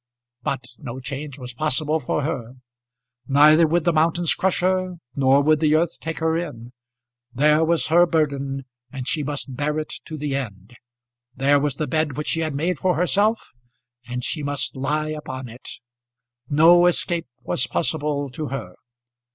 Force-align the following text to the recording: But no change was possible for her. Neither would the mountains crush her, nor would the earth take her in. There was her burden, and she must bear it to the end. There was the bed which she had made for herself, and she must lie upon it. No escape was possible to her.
But 0.41 0.65
no 0.79 0.99
change 0.99 1.37
was 1.37 1.53
possible 1.53 1.99
for 1.99 2.23
her. 2.23 2.55
Neither 3.27 3.67
would 3.67 3.83
the 3.83 3.93
mountains 3.93 4.33
crush 4.33 4.61
her, 4.61 4.95
nor 5.15 5.43
would 5.43 5.59
the 5.59 5.75
earth 5.75 5.99
take 5.99 6.17
her 6.17 6.35
in. 6.35 6.73
There 7.35 7.63
was 7.63 7.85
her 7.89 8.07
burden, 8.07 8.65
and 8.91 9.07
she 9.07 9.21
must 9.21 9.55
bear 9.55 9.77
it 9.77 9.93
to 10.05 10.17
the 10.17 10.35
end. 10.35 10.75
There 11.35 11.59
was 11.59 11.75
the 11.75 11.85
bed 11.85 12.17
which 12.17 12.29
she 12.29 12.39
had 12.39 12.55
made 12.55 12.79
for 12.79 12.95
herself, 12.95 13.51
and 14.07 14.23
she 14.23 14.41
must 14.41 14.75
lie 14.75 15.09
upon 15.09 15.47
it. 15.47 15.69
No 16.49 16.87
escape 16.87 17.27
was 17.43 17.67
possible 17.67 18.27
to 18.31 18.47
her. 18.47 18.73